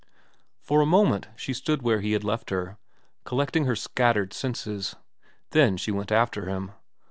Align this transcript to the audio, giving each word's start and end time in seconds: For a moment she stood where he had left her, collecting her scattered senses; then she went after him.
For 0.59 0.81
a 0.81 0.87
moment 0.87 1.27
she 1.35 1.53
stood 1.53 1.83
where 1.83 2.01
he 2.01 2.13
had 2.13 2.23
left 2.23 2.49
her, 2.49 2.79
collecting 3.23 3.65
her 3.65 3.75
scattered 3.75 4.33
senses; 4.33 4.95
then 5.51 5.77
she 5.77 5.91
went 5.91 6.11
after 6.11 6.47
him. 6.47 6.71